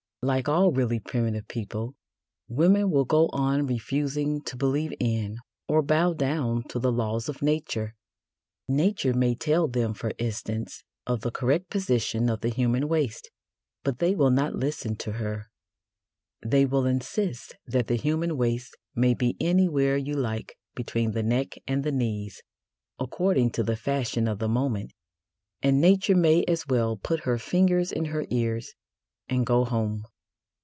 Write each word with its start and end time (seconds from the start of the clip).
Like 0.23 0.47
all 0.47 0.71
really 0.71 0.99
primitive 0.99 1.47
people, 1.47 1.95
women 2.47 2.91
will 2.91 3.05
go 3.05 3.27
on 3.29 3.65
refusing 3.65 4.43
to 4.43 4.55
believe 4.55 4.93
in 4.99 5.39
or 5.67 5.81
bow 5.81 6.13
down 6.13 6.61
to 6.67 6.77
the 6.77 6.91
laws 6.91 7.27
of 7.27 7.41
Nature. 7.41 7.95
Nature 8.67 9.15
may 9.15 9.33
tell 9.33 9.67
them, 9.67 9.95
for 9.95 10.11
instance, 10.19 10.83
of 11.07 11.21
the 11.21 11.31
correct 11.31 11.71
position 11.71 12.29
of 12.29 12.41
the 12.41 12.49
human 12.49 12.87
waist; 12.87 13.31
but 13.83 13.97
they 13.97 14.13
will 14.13 14.29
not 14.29 14.53
listen 14.53 14.95
to 14.97 15.13
her; 15.13 15.49
they 16.45 16.65
will 16.67 16.85
insist 16.85 17.55
that 17.65 17.87
the 17.87 17.95
human 17.97 18.37
waist 18.37 18.77
may 18.93 19.15
be 19.15 19.35
anywhere 19.39 19.97
you 19.97 20.13
like 20.13 20.55
between 20.75 21.13
the 21.13 21.23
neck 21.23 21.57
and 21.67 21.83
the 21.83 21.91
knees, 21.91 22.43
according 22.99 23.49
to 23.49 23.63
the 23.63 23.75
fashion 23.75 24.27
of 24.27 24.37
the 24.37 24.47
moment, 24.47 24.93
and 25.63 25.81
Nature 25.81 26.15
may 26.15 26.43
as 26.43 26.67
well 26.67 26.95
put 26.95 27.21
her 27.21 27.39
fingers 27.39 27.91
in 27.91 28.05
her 28.05 28.27
ears 28.29 28.73
and 29.27 29.45
go 29.45 29.63
home. 29.63 30.03